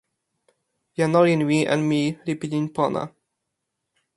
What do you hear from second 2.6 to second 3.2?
pona.